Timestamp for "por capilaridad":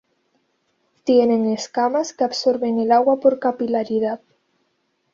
3.19-4.19